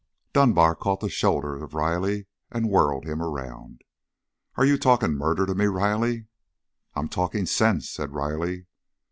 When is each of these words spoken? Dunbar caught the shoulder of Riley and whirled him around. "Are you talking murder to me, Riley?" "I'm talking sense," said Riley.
Dunbar 0.33 0.75
caught 0.75 0.99
the 0.99 1.09
shoulder 1.09 1.63
of 1.63 1.75
Riley 1.75 2.25
and 2.49 2.67
whirled 2.71 3.05
him 3.05 3.21
around. 3.21 3.83
"Are 4.55 4.65
you 4.65 4.79
talking 4.79 5.11
murder 5.13 5.45
to 5.45 5.53
me, 5.53 5.65
Riley?" 5.65 6.25
"I'm 6.95 7.07
talking 7.07 7.45
sense," 7.45 7.87
said 7.87 8.11
Riley. 8.11 8.65